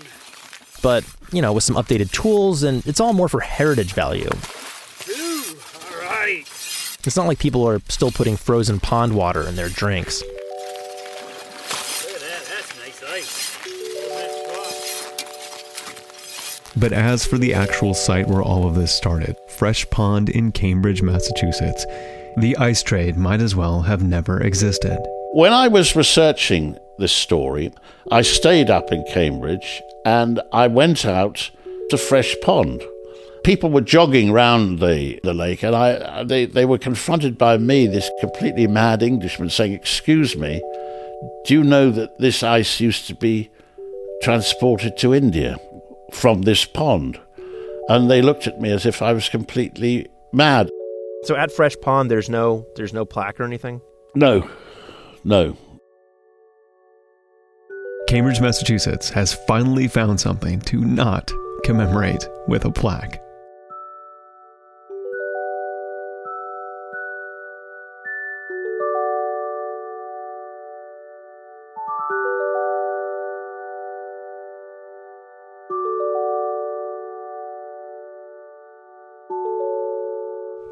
But, 0.83 1.03
you 1.33 1.43
know, 1.43 1.53
with 1.53 1.65
some 1.65 1.75
updated 1.75 2.13
tools, 2.13 2.63
and 2.63 2.87
it's 2.87 3.01
all 3.01 3.13
more 3.13 3.29
for 3.29 3.41
heritage 3.41 3.93
value. 3.93 4.31
It's 7.07 7.17
not 7.17 7.29
like 7.29 7.39
people 7.39 7.67
are 7.69 7.81
still 7.89 8.11
putting 8.11 8.37
frozen 8.37 8.81
pond 8.81 9.15
water 9.15 9.47
in 9.47 9.55
their 9.55 9.69
drinks. 9.69 10.25
But 16.79 16.93
as 16.93 17.25
for 17.25 17.39
the 17.39 17.55
actual 17.55 17.95
site 17.95 18.27
where 18.27 18.43
all 18.43 18.67
of 18.67 18.75
this 18.75 18.93
started, 18.93 19.37
Fresh 19.49 19.89
Pond 19.91 20.29
in 20.29 20.51
Cambridge, 20.51 21.01
Massachusetts, 21.01 21.87
the 22.39 22.57
ice 22.59 22.83
trade 22.83 23.17
might 23.17 23.41
as 23.41 23.55
well 23.55 23.83
have 23.83 24.03
never 24.03 24.43
existed. 24.43 24.99
When 25.33 25.53
I 25.53 25.69
was 25.69 25.97
researching 25.97 26.77
this 26.99 27.13
story, 27.13 27.73
I 28.11 28.23
stayed 28.23 28.69
up 28.69 28.91
in 28.93 29.05
Cambridge 29.05 29.81
and 30.05 30.41
I 30.53 30.67
went 30.67 31.07
out 31.07 31.51
to 31.91 31.97
Fresh 31.97 32.35
Pond 32.43 32.83
people 33.47 33.71
were 33.71 33.81
jogging 33.81 34.33
round 34.33 34.81
the, 34.81 35.21
the 35.23 35.33
lake, 35.33 35.63
and 35.63 35.75
I 35.75 35.93
uh, 35.93 36.25
they, 36.25 36.47
they 36.47 36.65
were 36.65 36.79
confronted 36.79 37.39
by 37.39 37.57
me, 37.57 37.87
this 37.87 38.11
completely 38.19 38.67
mad 38.67 39.05
Englishman, 39.05 39.51
saying, 39.51 39.73
Excuse 39.73 40.37
me, 40.37 40.61
do 41.45 41.55
you 41.55 41.63
know 41.63 41.93
that 41.93 42.19
this 42.19 42.43
ice 42.43 42.81
used 42.81 43.07
to 43.07 43.15
be 43.15 43.49
transported 44.21 44.97
to 44.99 45.15
India 45.15 45.57
from 46.13 46.43
this 46.43 46.65
pond? 46.65 47.21
And 47.89 48.11
they 48.11 48.21
looked 48.21 48.49
at 48.49 48.61
me 48.61 48.73
as 48.73 48.85
if 48.85 49.01
I 49.01 49.13
was 49.13 49.29
completely 49.29 50.09
mad. 50.33 50.69
So 51.23 51.37
at 51.37 51.53
Fresh 51.53 51.77
Pond, 51.81 52.11
there's 52.11 52.29
no 52.29 52.67
there's 52.75 52.93
no 52.93 53.05
plaque 53.05 53.39
or 53.39 53.45
anything. 53.45 53.81
No, 54.17 54.51
no. 55.23 55.57
Cambridge, 58.09 58.41
Massachusetts 58.41 59.09
has 59.11 59.35
finally 59.47 59.87
found 59.87 60.21
something 60.21 60.61
to 60.63 60.81
not 60.81 61.31
commemorate 61.65 62.29
with 62.49 62.65
a 62.65 62.71
plaque. 62.71 63.21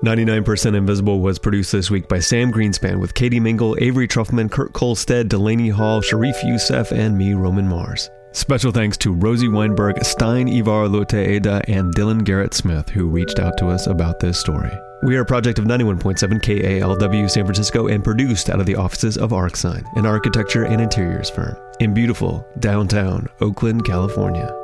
99% 0.05 0.77
Invisible 0.77 1.21
was 1.21 1.39
produced 1.39 1.73
this 1.73 1.91
week 1.91 2.09
by 2.09 2.19
Sam 2.19 2.53
Greenspan 2.53 3.01
with 3.01 3.15
Katie 3.15 3.41
Mingle, 3.41 3.77
Avery 3.81 4.07
Trufelman, 4.07 4.51
Kurt 4.51 4.73
Kohlstedt, 4.75 5.29
Delaney 5.29 5.71
Hall, 5.71 6.03
Sharif 6.03 6.37
Youssef, 6.45 6.93
and 6.93 7.17
me, 7.17 7.33
Roman 7.33 7.67
Mars. 7.67 8.11
Special 8.33 8.71
thanks 8.71 8.99
to 8.99 9.13
Rosie 9.13 9.49
Weinberg, 9.49 10.05
Stein 10.05 10.49
Ivar 10.49 10.89
Lotte 10.89 11.15
Ada, 11.15 11.63
and 11.69 11.95
Dylan 11.95 12.25
Garrett 12.25 12.53
Smith, 12.53 12.89
who 12.91 13.09
reached 13.09 13.39
out 13.39 13.57
to 13.59 13.69
us 13.69 13.87
about 13.87 14.21
this 14.21 14.39
story. 14.39 14.73
We 15.05 15.17
are 15.17 15.23
a 15.23 15.27
project 15.27 15.59
of 15.59 15.65
91.7 15.65 16.41
KALW 16.43 17.31
San 17.31 17.45
Francisco 17.45 17.87
and 17.87 18.03
produced 18.03 18.51
out 18.51 18.61
of 18.61 18.67
the 18.67 18.77
offices 18.77 19.17
of 19.17 19.31
Arcsine, 19.31 19.85
an 19.97 20.05
architecture 20.05 20.65
and 20.65 20.81
interiors 20.81 21.31
firm 21.31 21.57
in 21.81 21.95
beautiful 21.95 22.47
downtown 22.59 23.29
Oakland, 23.41 23.85
California. 23.85 24.64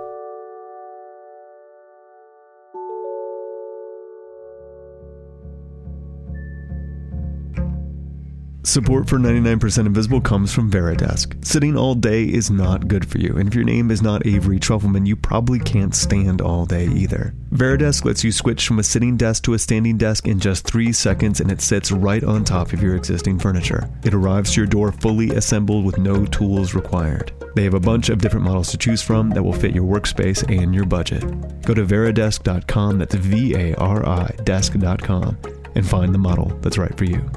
Support 8.62 9.08
for 9.08 9.18
99% 9.18 9.86
Invisible 9.86 10.20
comes 10.20 10.52
from 10.52 10.70
Varidesk. 10.70 11.42
Sitting 11.42 11.78
all 11.78 11.94
day 11.94 12.24
is 12.24 12.50
not 12.50 12.88
good 12.88 13.08
for 13.08 13.16
you, 13.16 13.38
and 13.38 13.48
if 13.48 13.54
your 13.54 13.64
name 13.64 13.90
is 13.90 14.02
not 14.02 14.26
Avery 14.26 14.60
Trufelman, 14.60 15.06
you 15.06 15.16
probably 15.16 15.58
can't 15.58 15.94
stand 15.94 16.42
all 16.42 16.66
day 16.66 16.86
either. 16.86 17.34
Varidesk 17.52 18.04
lets 18.04 18.22
you 18.22 18.30
switch 18.30 18.68
from 18.68 18.78
a 18.78 18.82
sitting 18.82 19.16
desk 19.16 19.44
to 19.44 19.54
a 19.54 19.58
standing 19.58 19.96
desk 19.96 20.28
in 20.28 20.38
just 20.38 20.66
three 20.66 20.92
seconds, 20.92 21.40
and 21.40 21.50
it 21.50 21.62
sits 21.62 21.90
right 21.90 22.22
on 22.22 22.44
top 22.44 22.74
of 22.74 22.82
your 22.82 22.96
existing 22.96 23.38
furniture. 23.38 23.88
It 24.04 24.12
arrives 24.12 24.52
to 24.52 24.60
your 24.60 24.66
door 24.66 24.92
fully 24.92 25.30
assembled 25.30 25.86
with 25.86 25.96
no 25.96 26.26
tools 26.26 26.74
required. 26.74 27.32
They 27.56 27.64
have 27.64 27.74
a 27.74 27.80
bunch 27.80 28.10
of 28.10 28.18
different 28.18 28.44
models 28.44 28.70
to 28.72 28.78
choose 28.78 29.00
from 29.00 29.30
that 29.30 29.42
will 29.42 29.54
fit 29.54 29.74
your 29.74 29.84
workspace 29.84 30.46
and 30.54 30.74
your 30.74 30.84
budget. 30.84 31.22
Go 31.62 31.72
to 31.72 31.84
varidesk.com, 31.86 32.98
that's 32.98 33.14
V 33.14 33.54
A 33.54 33.74
R 33.76 34.06
I 34.06 34.34
desk.com, 34.44 35.38
and 35.74 35.88
find 35.88 36.14
the 36.14 36.18
model 36.18 36.48
that's 36.60 36.78
right 36.78 36.96
for 36.98 37.04
you. 37.04 37.30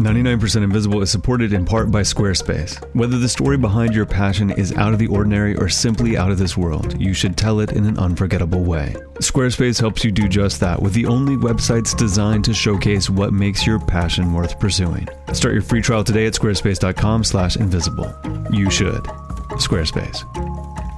99% 0.00 0.62
Invisible 0.62 1.02
is 1.02 1.10
supported 1.10 1.52
in 1.52 1.66
part 1.66 1.90
by 1.90 2.00
Squarespace. 2.00 2.82
Whether 2.94 3.18
the 3.18 3.28
story 3.28 3.58
behind 3.58 3.94
your 3.94 4.06
passion 4.06 4.50
is 4.50 4.72
out 4.72 4.94
of 4.94 4.98
the 4.98 5.08
ordinary 5.08 5.54
or 5.56 5.68
simply 5.68 6.16
out 6.16 6.30
of 6.30 6.38
this 6.38 6.56
world, 6.56 6.98
you 6.98 7.12
should 7.12 7.36
tell 7.36 7.60
it 7.60 7.72
in 7.72 7.84
an 7.84 7.98
unforgettable 7.98 8.64
way. 8.64 8.96
Squarespace 9.16 9.78
helps 9.78 10.02
you 10.02 10.10
do 10.10 10.26
just 10.26 10.58
that 10.60 10.80
with 10.80 10.94
the 10.94 11.04
only 11.04 11.36
websites 11.36 11.94
designed 11.94 12.46
to 12.46 12.54
showcase 12.54 13.10
what 13.10 13.34
makes 13.34 13.66
your 13.66 13.78
passion 13.78 14.32
worth 14.32 14.58
pursuing. 14.58 15.06
Start 15.34 15.52
your 15.52 15.62
free 15.62 15.82
trial 15.82 16.02
today 16.02 16.26
at 16.26 16.32
squarespace.com/invisible. 16.32 18.14
You 18.52 18.70
should. 18.70 19.02
Squarespace. 19.58 20.49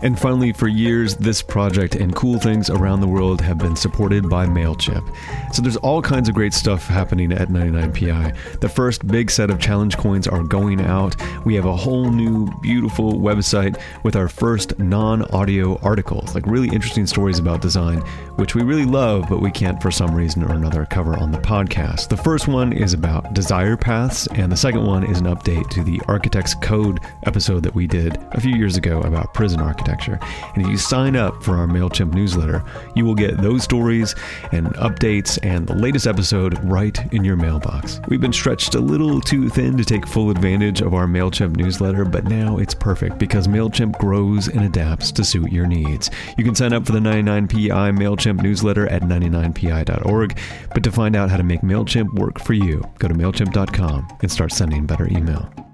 And 0.02 0.18
finally, 0.18 0.52
for 0.52 0.66
years, 0.66 1.14
this 1.14 1.42
project 1.42 1.94
and 1.94 2.12
cool 2.12 2.40
things 2.40 2.68
around 2.68 3.00
the 3.00 3.06
world 3.06 3.40
have 3.40 3.58
been 3.58 3.76
supported 3.76 4.28
by 4.28 4.46
MailChimp. 4.46 5.14
So 5.54 5.62
there's 5.62 5.76
all 5.76 6.02
kinds 6.02 6.28
of 6.28 6.34
great 6.34 6.52
stuff 6.52 6.88
happening 6.88 7.30
at 7.32 7.50
99PI. 7.50 8.60
The 8.60 8.68
first 8.68 9.06
big 9.06 9.30
set 9.30 9.48
of 9.48 9.60
challenge 9.60 9.96
coins 9.96 10.26
are 10.26 10.42
going 10.42 10.80
out. 10.80 11.14
We 11.44 11.54
have 11.54 11.66
a 11.66 11.76
whole 11.76 12.10
new, 12.10 12.50
beautiful 12.60 13.12
website 13.12 13.80
with 14.02 14.16
our 14.16 14.28
first 14.28 14.76
non 14.80 15.22
audio 15.30 15.78
articles, 15.82 16.34
like 16.34 16.46
really 16.46 16.68
interesting 16.68 17.06
stories 17.06 17.38
about 17.38 17.62
design, 17.62 18.00
which 18.36 18.56
we 18.56 18.62
really 18.62 18.86
love, 18.86 19.26
but 19.28 19.40
we 19.40 19.52
can't 19.52 19.80
for 19.80 19.92
some 19.92 20.12
reason 20.12 20.42
or 20.42 20.52
another 20.52 20.84
cover 20.84 21.16
on 21.16 21.30
the 21.30 21.38
podcast. 21.38 22.08
The 22.08 22.16
first 22.16 22.48
one 22.48 22.72
is 22.72 22.92
about 22.92 23.34
desire 23.34 23.76
paths, 23.76 24.26
and 24.32 24.50
the 24.50 24.56
second 24.56 24.84
one 24.84 25.04
is 25.04 25.20
an 25.20 25.26
update 25.26 25.70
to 25.70 25.84
the 25.84 26.00
Architect's 26.08 26.56
Code 26.56 26.98
episode 27.22 27.62
that 27.62 27.74
we 27.76 27.86
did 27.86 28.18
a 28.32 28.40
few 28.40 28.56
years 28.56 28.76
ago 28.76 29.00
about 29.02 29.32
prison 29.32 29.60
architecture 29.60 29.91
architecture. 29.92 30.18
And 30.54 30.64
if 30.64 30.70
you 30.70 30.76
sign 30.76 31.16
up 31.16 31.42
for 31.42 31.56
our 31.56 31.66
MailChimp 31.66 32.14
newsletter, 32.14 32.64
you 32.94 33.04
will 33.04 33.14
get 33.14 33.40
those 33.40 33.62
stories 33.62 34.14
and 34.52 34.68
updates 34.74 35.38
and 35.42 35.66
the 35.66 35.74
latest 35.74 36.06
episode 36.06 36.58
right 36.64 36.98
in 37.12 37.24
your 37.24 37.36
mailbox. 37.36 38.00
We've 38.08 38.20
been 38.20 38.32
stretched 38.32 38.74
a 38.74 38.80
little 38.80 39.20
too 39.20 39.48
thin 39.48 39.76
to 39.76 39.84
take 39.84 40.06
full 40.06 40.30
advantage 40.30 40.80
of 40.80 40.94
our 40.94 41.06
MailChimp 41.06 41.56
newsletter, 41.56 42.04
but 42.04 42.24
now 42.24 42.58
it's 42.58 42.74
perfect 42.74 43.18
because 43.18 43.48
MailChimp 43.48 43.98
grows 43.98 44.48
and 44.48 44.64
adapts 44.64 45.12
to 45.12 45.24
suit 45.24 45.52
your 45.52 45.66
needs. 45.66 46.10
You 46.38 46.44
can 46.44 46.54
sign 46.54 46.72
up 46.72 46.86
for 46.86 46.92
the 46.92 46.98
99PI 46.98 47.96
MailChimp 47.96 48.42
newsletter 48.42 48.88
at 48.88 49.02
99pi.org, 49.02 50.38
but 50.72 50.82
to 50.82 50.92
find 50.92 51.16
out 51.16 51.30
how 51.30 51.36
to 51.36 51.42
make 51.42 51.60
MailChimp 51.60 52.14
work 52.14 52.40
for 52.40 52.54
you, 52.54 52.82
go 52.98 53.08
to 53.08 53.14
MailChimp.com 53.14 54.18
and 54.20 54.30
start 54.30 54.52
sending 54.52 54.86
better 54.86 55.06
email. 55.08 55.71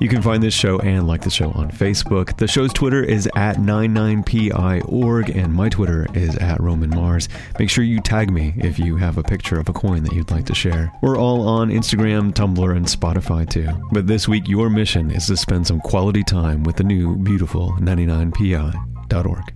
You 0.00 0.08
can 0.08 0.22
find 0.22 0.42
this 0.42 0.54
show 0.54 0.78
and 0.80 1.06
like 1.06 1.22
the 1.22 1.30
show 1.30 1.50
on 1.52 1.70
Facebook. 1.70 2.36
The 2.36 2.48
show's 2.48 2.72
Twitter 2.72 3.02
is 3.02 3.28
at 3.36 3.56
99pi.org 3.56 5.30
and 5.30 5.52
my 5.52 5.68
Twitter 5.68 6.06
is 6.14 6.36
at 6.36 6.60
Roman 6.60 6.90
Mars. 6.90 7.28
Make 7.58 7.70
sure 7.70 7.84
you 7.84 8.00
tag 8.00 8.30
me 8.32 8.54
if 8.58 8.78
you 8.78 8.96
have 8.96 9.18
a 9.18 9.22
picture 9.22 9.58
of 9.58 9.68
a 9.68 9.72
coin 9.72 10.02
that 10.02 10.12
you'd 10.12 10.30
like 10.32 10.46
to 10.46 10.54
share. 10.54 10.92
We're 11.00 11.16
all 11.16 11.46
on 11.46 11.70
Instagram, 11.70 12.32
Tumblr, 12.32 12.76
and 12.76 12.86
Spotify 12.86 13.48
too. 13.48 13.68
But 13.92 14.06
this 14.08 14.26
week, 14.26 14.48
your 14.48 14.68
mission 14.68 15.10
is 15.10 15.26
to 15.28 15.36
spend 15.36 15.66
some 15.66 15.80
quality 15.80 16.24
time 16.24 16.64
with 16.64 16.76
the 16.76 16.84
new, 16.84 17.16
beautiful 17.16 17.72
99pi.org. 17.74 19.54